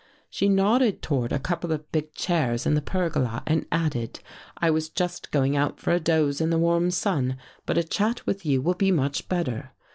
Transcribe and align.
She 0.31 0.49
nodded 0.49 1.03
toward 1.03 1.31
a 1.31 1.37
couple 1.37 1.71
of 1.71 1.91
big 1.91 2.15
chairs 2.15 2.65
in 2.65 2.73
the 2.73 2.81
pergola 2.81 3.43
and 3.45 3.67
added: 3.71 4.19
'I 4.57 4.71
was 4.71 4.89
just 4.89 5.29
going 5.29 5.55
out 5.55 5.79
for 5.79 5.91
a 5.91 5.99
doze 5.99 6.41
in 6.41 6.49
the 6.49 6.57
warm 6.57 6.89
sun. 6.89 7.37
But 7.67 7.77
a 7.77 7.83
chat 7.83 8.25
with 8.25 8.43
you 8.43 8.63
will 8.63 8.73
be 8.73 8.91
much 8.91 9.29
better. 9.29 9.73